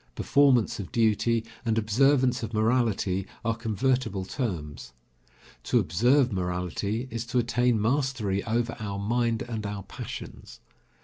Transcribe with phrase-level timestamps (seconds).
[0.15, 4.93] Performance of duty and observance of morality are convertible terms.
[5.65, 10.59] To observe morality is to attain mastery over our mind and our passions.